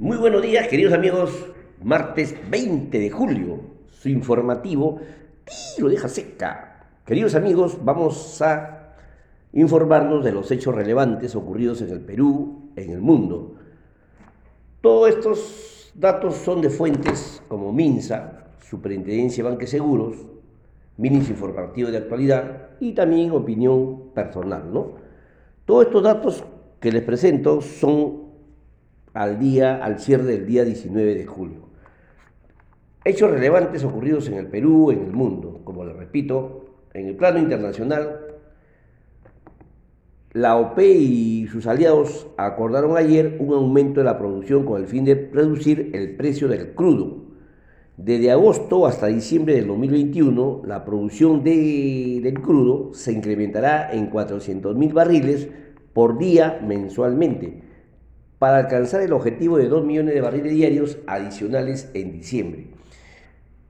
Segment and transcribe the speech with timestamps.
[0.00, 1.30] Muy buenos días, queridos amigos.
[1.82, 3.60] Martes 20 de julio,
[3.90, 4.98] su informativo
[5.76, 6.88] lo deja seca.
[7.04, 8.94] Queridos amigos, vamos a
[9.52, 13.56] informarnos de los hechos relevantes ocurridos en el Perú, en el mundo.
[14.80, 20.16] Todos estos datos son de fuentes como MINSA, Superintendencia de Banques Seguros,
[20.96, 24.72] Ministro Informativo de Actualidad y también opinión personal.
[24.72, 24.94] ¿no?
[25.66, 26.44] Todos estos datos
[26.80, 28.29] que les presento son
[29.14, 31.70] al día, al cierre del día 19 de julio.
[33.04, 35.60] Hechos relevantes ocurridos en el Perú, en el mundo.
[35.64, 38.20] Como les repito, en el plano internacional,
[40.32, 45.04] la OPE y sus aliados acordaron ayer un aumento de la producción con el fin
[45.04, 47.30] de reducir el precio del crudo.
[47.96, 54.92] Desde agosto hasta diciembre del 2021, la producción de, del crudo se incrementará en 400.000
[54.92, 55.48] barriles
[55.92, 57.69] por día mensualmente
[58.40, 62.68] para alcanzar el objetivo de 2 millones de barriles diarios adicionales en diciembre.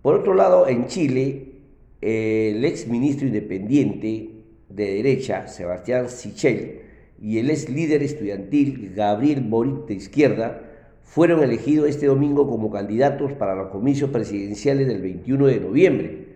[0.01, 1.55] Por otro lado, en Chile,
[2.01, 4.31] el ex ministro independiente
[4.69, 6.83] de derecha, Sebastián Sichel,
[7.21, 10.63] y el ex líder estudiantil, Gabriel Boric de izquierda,
[11.03, 16.27] fueron elegidos este domingo como candidatos para los comicios presidenciales del 21 de noviembre.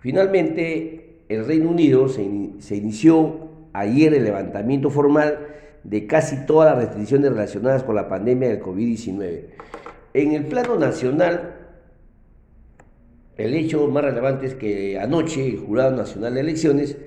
[0.00, 2.26] Finalmente, el Reino Unido se,
[2.60, 5.48] se inició ayer el levantamiento formal
[5.88, 9.44] de casi todas las restricciones relacionadas con la pandemia del COVID-19.
[10.12, 11.54] En el plano nacional,
[13.38, 16.98] el hecho más relevante es que anoche el Jurado Nacional de Elecciones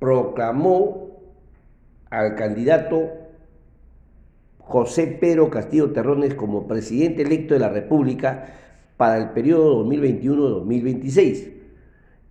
[0.00, 1.20] proclamó
[2.10, 3.12] al candidato
[4.58, 8.46] José Pedro Castillo Terrones como presidente electo de la República
[8.96, 11.52] para el periodo 2021-2026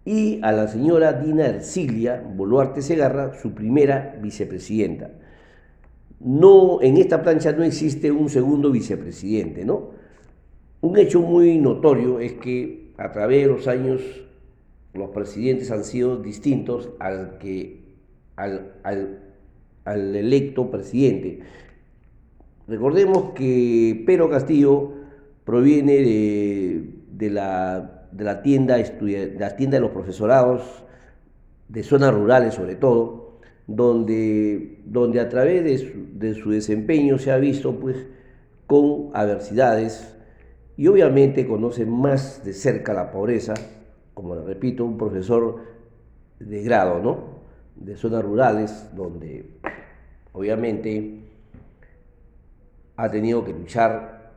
[0.03, 5.11] y a la señora Dina Ercilia Boluarte Segarra, su primera vicepresidenta
[6.23, 9.91] no, en esta plancha no existe un segundo vicepresidente, ¿no?
[10.81, 14.01] Un hecho muy notorio es que a través de los años
[14.93, 17.83] los presidentes han sido distintos al que
[18.35, 19.19] al,
[19.85, 21.39] electo presidente.
[22.67, 24.93] Recordemos que Pedro Castillo
[25.43, 25.93] proviene
[27.11, 30.83] de, la, de la, tienda, de la tienda de los profesorados,
[31.67, 33.22] de zonas rurales sobre todo,
[33.67, 37.97] donde, donde a través de su, desempeño se ha visto pues,
[38.67, 40.15] con adversidades
[40.75, 43.53] y obviamente conoce más de cerca la pobreza,
[44.13, 45.61] como le repito, un profesor
[46.39, 47.43] de grado, ¿no?
[47.75, 49.45] De zonas rurales, donde
[50.33, 51.21] obviamente
[52.95, 54.31] ha tenido que luchar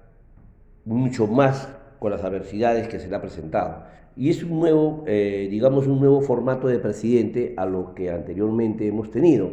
[0.84, 3.84] mucho más con las adversidades que se le ha presentado.
[4.16, 8.86] Y es un nuevo, eh, digamos, un nuevo formato de presidente a lo que anteriormente
[8.86, 9.50] hemos tenido.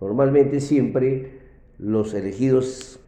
[0.00, 1.38] Normalmente siempre
[1.78, 2.98] los elegidos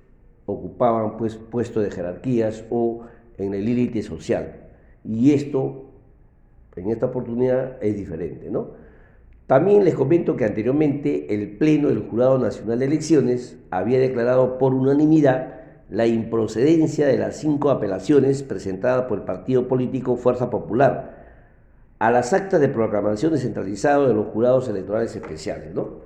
[0.46, 3.06] ocupaban pues, puestos de jerarquías o
[3.38, 4.70] en el límite social.
[5.04, 5.86] Y esto,
[6.76, 8.68] en esta oportunidad, es diferente, ¿no?
[9.46, 14.72] También les comento que anteriormente el Pleno del Jurado Nacional de Elecciones había declarado por
[14.72, 15.53] unanimidad
[15.90, 21.24] la improcedencia de las cinco apelaciones presentadas por el partido político Fuerza Popular
[21.98, 25.74] a las actas de proclamación descentralizado de los jurados electorales especiales.
[25.74, 26.00] ¿no?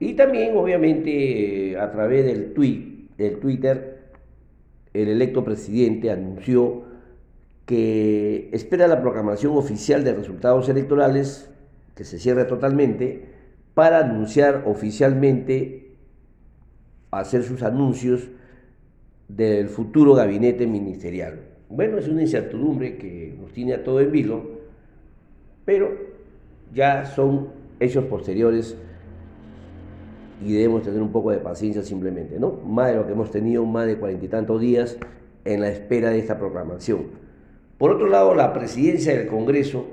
[0.00, 4.10] Y también, obviamente, eh, a través del, tweet, del Twitter,
[4.92, 6.82] el electo presidente anunció
[7.66, 11.48] que espera la proclamación oficial de resultados electorales,
[11.94, 13.26] que se cierre totalmente,
[13.74, 15.94] para anunciar oficialmente,
[17.10, 18.28] hacer sus anuncios
[19.28, 21.40] del futuro gabinete ministerial.
[21.68, 24.42] Bueno, es una incertidumbre que nos tiene a todo en vilo,
[25.64, 25.92] pero
[26.72, 27.48] ya son
[27.80, 28.76] hechos posteriores
[30.44, 32.52] y debemos tener un poco de paciencia simplemente, ¿no?
[32.66, 34.98] Más de lo que hemos tenido, más de cuarenta y tantos días
[35.44, 37.24] en la espera de esta proclamación.
[37.78, 39.86] Por otro lado, la presidencia del Congreso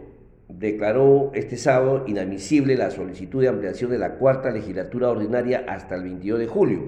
[0.50, 6.04] declaró este sábado inadmisible la solicitud de ampliación de la cuarta legislatura ordinaria hasta el
[6.04, 6.82] 22 de julio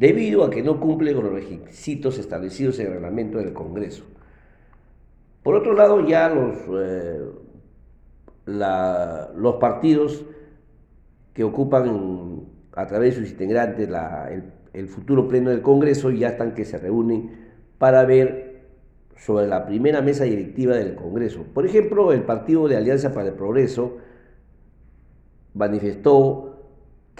[0.00, 4.02] debido a que no cumple con los requisitos establecidos en el reglamento del Congreso.
[5.42, 7.20] Por otro lado, ya los, eh,
[8.46, 10.24] los partidos
[11.34, 13.90] que ocupan a través de sus integrantes
[14.30, 18.62] el, el futuro pleno del Congreso ya están que se reúnen para ver
[19.18, 21.44] sobre la primera mesa directiva del Congreso.
[21.52, 23.98] Por ejemplo, el Partido de Alianza para el Progreso
[25.52, 26.49] manifestó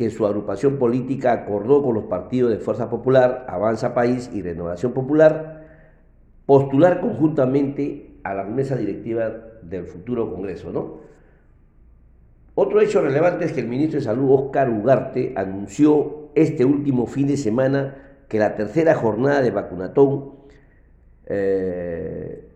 [0.00, 4.93] que su agrupación política acordó con los partidos de Fuerza Popular, Avanza País y Renovación
[4.93, 5.67] Popular
[6.47, 9.31] postular conjuntamente a la mesa directiva
[9.61, 10.73] del futuro Congreso.
[10.73, 11.00] ¿no?
[12.55, 17.26] Otro hecho relevante es que el ministro de Salud, Oscar Ugarte, anunció este último fin
[17.26, 20.32] de semana que la tercera jornada de vacunatón
[21.26, 22.49] eh,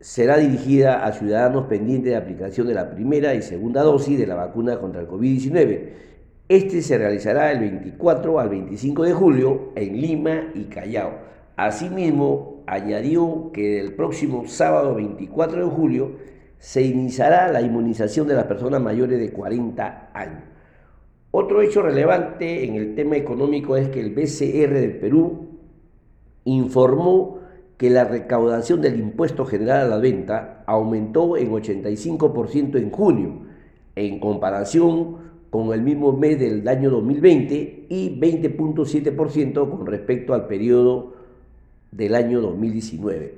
[0.00, 4.34] será dirigida a ciudadanos pendientes de aplicación de la primera y segunda dosis de la
[4.34, 6.10] vacuna contra el COVID-19.
[6.52, 11.12] Este se realizará el 24 al 25 de julio en Lima y Callao.
[11.56, 16.10] Asimismo, añadió que el próximo sábado 24 de julio
[16.58, 20.42] se iniciará la inmunización de las personas mayores de 40 años.
[21.30, 25.48] Otro hecho relevante en el tema económico es que el BCR del Perú
[26.44, 27.38] informó
[27.78, 33.46] que la recaudación del impuesto general a la venta aumentó en 85% en junio,
[33.96, 41.12] en comparación con el mismo mes del año 2020 y 20.7% con respecto al periodo
[41.90, 43.34] del año 2019.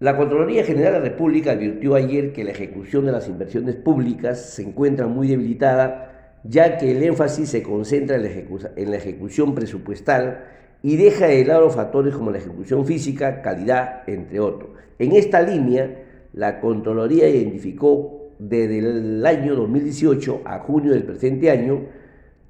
[0.00, 4.38] La Contraloría General de la República advirtió ayer que la ejecución de las inversiones públicas
[4.38, 10.44] se encuentra muy debilitada, ya que el énfasis se concentra en la, ejecución presupuestal
[10.82, 14.72] y deja de lado factores como la ejecución física, calidad, entre otros.
[14.98, 16.04] En esta línea,
[16.34, 21.86] la Contraloría identificó desde el año 2018 a junio del presente año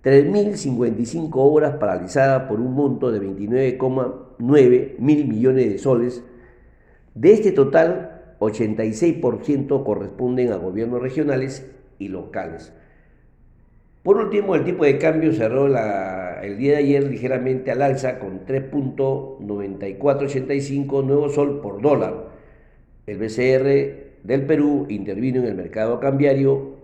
[0.04, 6.22] 3.055 obras paralizadas por un monto de 29,9 mil millones de soles.
[7.14, 12.72] De este total, 86% corresponden a gobiernos regionales y locales.
[14.02, 18.46] Por último, el tipo de cambio cerró el día de ayer ligeramente al alza con
[18.46, 22.28] 3.9485 nuevo sol por dólar.
[23.06, 26.76] El BCR del Perú intervino en el mercado cambiario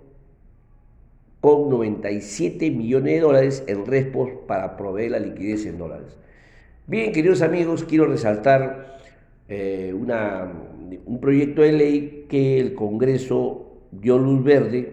[1.42, 6.16] con 97 millones de dólares en respos para proveer la liquidez en dólares.
[6.86, 8.98] Bien, queridos amigos, quiero resaltar
[9.50, 14.92] eh, un proyecto de ley que el Congreso dio luz verde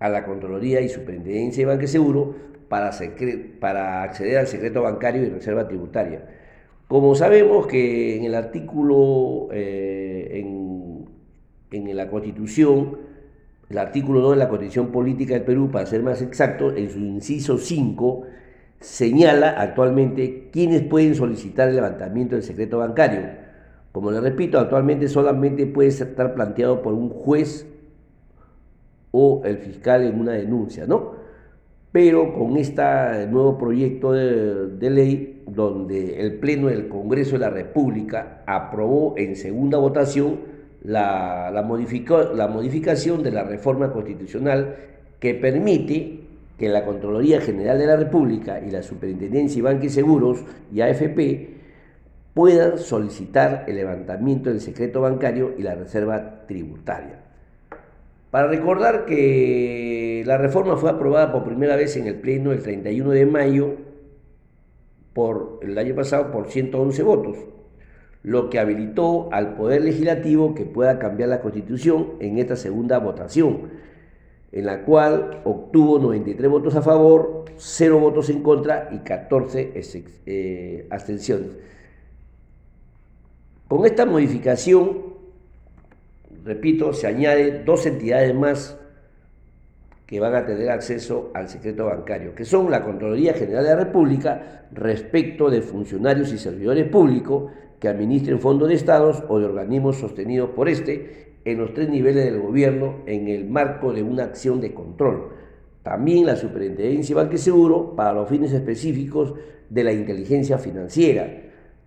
[0.00, 2.34] a la Contraloría y Superintendencia de Banque Seguro
[2.68, 2.88] para,
[4.02, 6.20] acceder al secreto bancario y reserva tributaria.
[6.88, 10.77] Como sabemos que en el artículo, eh, en,
[11.70, 12.98] en, la Constitución,
[13.68, 16.98] el artículo 2 de la Constitución Política del Perú, para ser más exacto, en su
[16.98, 18.22] inciso 5,
[18.80, 23.22] señala actualmente quiénes pueden solicitar el levantamiento del secreto bancario.
[23.92, 27.66] Como le repito, actualmente solamente puede estar planteado por un juez
[29.10, 31.16] o el fiscal en una denuncia, ¿no?
[31.90, 38.42] Pero con este nuevo proyecto de, ley, donde el Pleno del Congreso de la República
[38.46, 44.76] aprobó en segunda votación la, la, la modificación de la reforma constitucional
[45.20, 46.20] que permite
[46.58, 50.40] que la Contraloría General de la República y la Superintendencia Banques y Seguros
[50.72, 51.58] y AFP
[52.34, 57.20] puedan solicitar el levantamiento del secreto bancario y la reserva tributaria.
[58.30, 63.10] Para recordar que la reforma fue aprobada por primera vez en el Pleno el 31
[63.10, 63.74] de mayo
[65.14, 67.38] por el año pasado por 111 votos,
[68.22, 73.70] lo que habilitó al Poder Legislativo que pueda cambiar la Constitución en esta segunda votación,
[74.52, 79.72] en la cual obtuvo 93 votos a favor, 0 votos en contra y 14
[80.26, 81.50] eh, abstenciones.
[83.68, 85.08] Con esta modificación
[86.48, 88.76] repito, se añade dos entidades más
[90.08, 93.84] que van a tener acceso al secreto bancario, que son la Contraloría General de la
[93.84, 99.98] República respecto de funcionarios y servidores públicos que administren fondos de estados o de organismos
[99.98, 104.62] sostenidos por este en los tres niveles del gobierno en el marco de una acción
[104.62, 105.28] de control.
[105.82, 109.34] También la Superintendencia de Banque Seguro para los fines específicos
[109.68, 111.28] de la inteligencia financiera.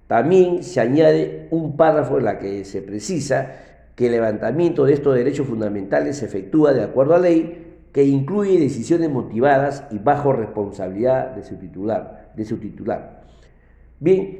[0.05, 3.51] También se añade un párrafo en la que se precisa
[3.95, 8.59] que el levantamiento de estos derechos fundamentales se efectúa de acuerdo a ley que incluye
[8.59, 12.31] decisiones motivadas y bajo responsabilidad de su titular.
[12.35, 13.23] De su titular.
[13.99, 14.39] Bien,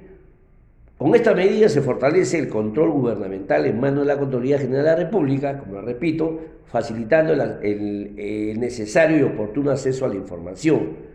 [0.98, 4.90] con esta medida se fortalece el control gubernamental en manos de la Contraloría General de
[4.92, 11.12] la República, como repito, facilitando el, necesario y oportuno acceso a la información.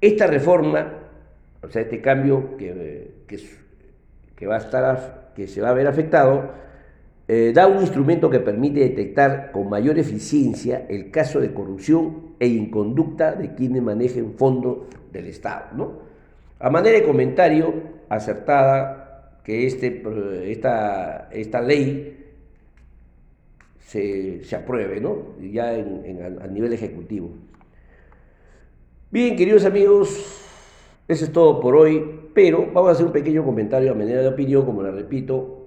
[0.00, 0.92] Esta reforma,
[1.62, 3.10] o sea, este cambio que,
[4.36, 6.61] que va a estar, que se va a ver afectado,
[7.34, 12.46] eh, da un instrumento que permite detectar con mayor eficiencia el caso de corrupción e
[12.46, 15.74] inconducta de quienes manejen fondos del Estado.
[15.74, 15.92] ¿no?
[16.60, 17.72] A manera de comentario,
[18.10, 20.02] acertada que este,
[20.44, 22.18] esta, esta ley
[23.78, 25.40] se, apruebe, ¿no?
[25.40, 27.30] ya a nivel ejecutivo.
[29.10, 30.44] Bien, queridos amigos,
[31.08, 34.28] eso es todo por hoy, pero vamos a hacer un pequeño comentario a manera de
[34.28, 35.61] opinión, como le repito,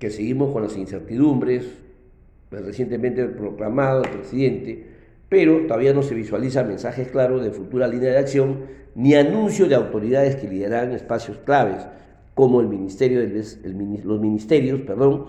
[0.00, 1.68] que seguimos con las incertidumbres,
[2.50, 4.86] recientemente proclamado el presidente,
[5.28, 8.64] pero todavía no se visualiza mensajes claros de futura línea de acción
[8.96, 11.86] ni anuncio de autoridades que liderarán espacios claves
[12.34, 15.26] como el ministerio los ministerios, perdón,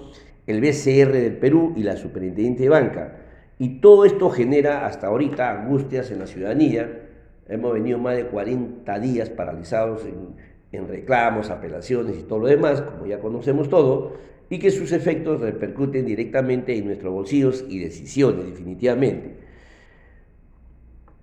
[0.48, 3.18] el BCR del Perú y la Superintendencia de Banca.
[3.60, 7.10] Y todo esto genera hasta ahorita angustias en la ciudadanía.
[7.48, 10.36] Hemos venido más de 40 días paralizados en,
[10.72, 14.13] en reclamos, apelaciones y todo lo demás, como ya conocemos todo,
[14.51, 19.38] y que sus efectos repercuten directamente en nuestros bolsillos y decisiones, definitivamente.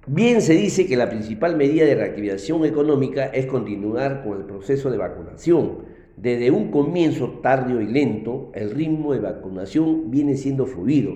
[0.07, 4.91] Bien se dice que la principal medida de reactivación económica es continuar con el proceso
[4.91, 5.81] de vacunación.
[6.17, 11.13] Desde un comienzo tardío y lento, el ritmo de vacunación viene siendo fluido.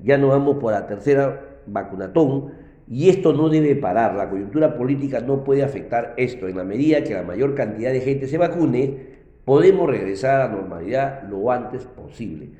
[0.00, 2.52] Ya no vamos por la tercera vacunatón
[2.88, 4.14] y esto no debe parar.
[4.14, 6.46] La coyuntura política no puede afectar esto.
[6.46, 9.15] En la medida que la mayor cantidad de gente se vacune,
[9.46, 12.50] podemos regresar a la normalidad lo antes posible.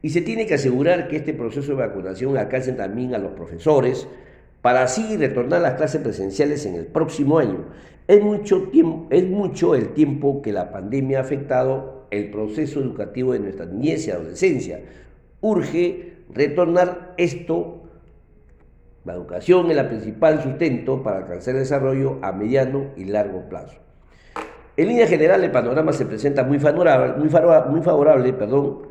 [0.00, 4.06] Y se tiene que asegurar que este proceso de vacunación alcance también a los profesores,
[4.62, 7.64] para así retornar a las clases presenciales en el próximo año.
[8.06, 14.06] Es mucho, el tiempo que la pandemia ha afectado el proceso educativo de nuestra niñez
[14.06, 14.80] y adolescencia.
[15.40, 17.82] Urge retornar esto.
[19.04, 23.85] La educación es la principal sustento para alcanzar el desarrollo a mediano y largo plazo.
[24.76, 27.28] En línea general, el panorama se presenta muy favorable, muy
[27.80, 28.82] favorable, perdón,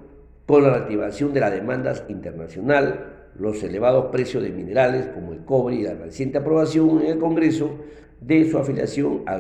[0.47, 5.75] con la reactivación de la demanda internacional, los elevados precios de minerales como el cobre
[5.75, 7.69] y la reciente aprobación en el Congreso
[8.19, 9.37] de su afiliación a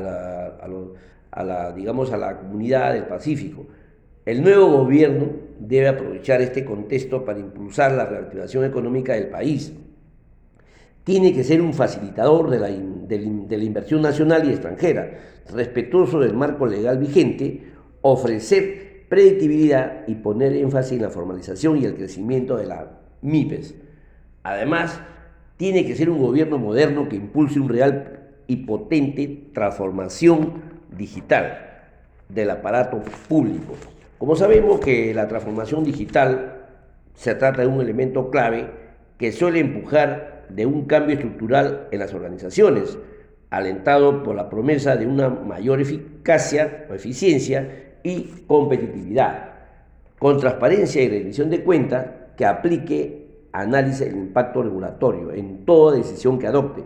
[1.43, 3.65] la, digamos, a la comunidad del Pacífico.
[4.25, 9.73] El nuevo gobierno debe aprovechar este contexto para impulsar la reactivación económica del país.
[11.05, 15.19] Tiene que ser un facilitador de la, inversión nacional y extranjera,
[15.53, 17.61] respetuoso del marco legal vigente,
[18.01, 23.75] ofrecer predictibilidad y poner énfasis en la formalización y el crecimiento de la MIPES.
[24.41, 24.99] Además,
[25.57, 30.53] tiene que ser un gobierno moderno que impulse un real y potente transformación
[30.97, 31.83] digital
[32.29, 33.75] del aparato público.
[34.17, 36.65] Como sabemos que la transformación digital
[37.13, 38.71] se trata de un elemento clave
[39.19, 42.97] que suele empujar de un cambio estructural en las organizaciones,
[43.49, 49.53] alentado por la promesa de una mayor eficacia o eficiencia y competitividad,
[50.19, 56.37] con transparencia y rendición de cuentas que aplique analice el impacto regulatorio en toda decisión
[56.37, 56.83] que adopte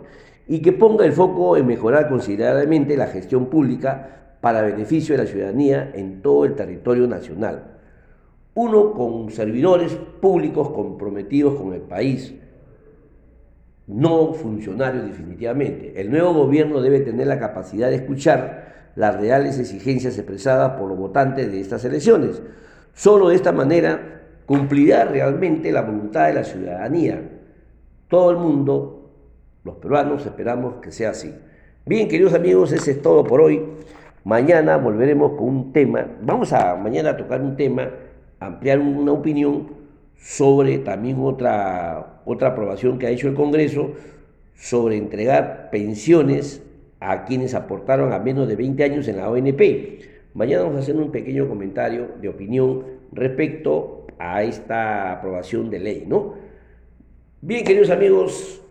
[0.47, 5.29] y que ponga el foco en mejorar considerablemente la gestión pública para beneficio de la
[5.29, 7.77] ciudadanía en todo el territorio nacional.
[8.55, 12.33] Uno, con servidores públicos comprometidos con el país,
[13.89, 15.99] no funcionarios definitivamente.
[15.99, 20.97] El nuevo gobierno debe tener la capacidad de escuchar las reales exigencias expresadas por los
[20.97, 22.39] votantes de estas elecciones.
[22.93, 27.19] Solo de esta manera cumplirá realmente la voluntad de la ciudadanía.
[28.07, 29.09] Todo el mundo,
[29.63, 31.33] los peruanos, esperamos que sea así.
[31.85, 33.63] Bien, queridos amigos, ese es todo por hoy.
[34.23, 36.05] Mañana volveremos con un tema.
[36.21, 37.89] Vamos a mañana a tocar un tema,
[38.39, 39.78] ampliar una opinión
[40.19, 43.91] sobre también otra, otra aprobación que ha hecho el Congreso
[44.55, 46.61] sobre entregar pensiones
[46.99, 49.61] a quienes aportaron a menos de 20 años en la ONP.
[50.33, 56.03] Mañana vamos a hacer un pequeño comentario de opinión respecto a esta aprobación de ley,
[56.05, 56.33] ¿no?
[57.41, 58.61] Bien, queridos amigos,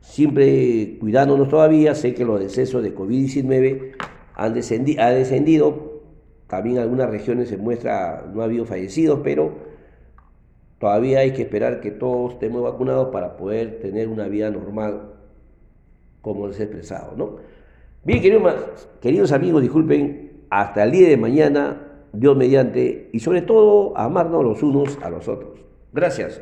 [0.00, 3.96] siempre cuidándonos todavía, sé que los decesos de COVID-19
[4.34, 6.02] han descendido, ha descendido,
[6.46, 9.69] también en algunas regiones se muestra no ha habido fallecidos, pero
[10.80, 15.12] todavía hay que esperar que todos estemos vacunados para poder tener una vida normal,
[16.22, 17.36] como les he expresado, ¿no?
[18.02, 23.96] Bien, queridos, queridos amigos, disculpen, hasta el día de mañana Dios mediante, y sobre todo
[23.96, 25.60] amarnos los unos a los otros.
[25.92, 26.40] Gracias.